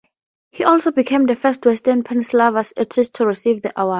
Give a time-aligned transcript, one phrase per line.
[0.49, 3.89] He also became the first Western Pennsylvania artist to receive the award.